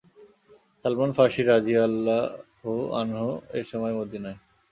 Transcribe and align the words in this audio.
Salman 0.85 1.11
Farsi 1.17 1.41
রাযিয়াল্লাহু 1.43 2.71
আনহু 2.99 3.27
এ 3.53 3.61
সময় 3.71 3.93
মদীনায়। 3.99 4.37